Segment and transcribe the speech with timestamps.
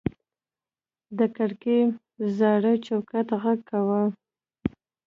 [1.17, 1.79] د کړکۍ
[2.37, 4.03] زاړه چوکاټ غږ کاوه.